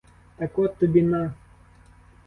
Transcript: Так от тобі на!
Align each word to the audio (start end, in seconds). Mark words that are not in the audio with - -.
Так 0.37 0.59
от 0.59 0.77
тобі 0.77 1.01
на! 1.01 1.33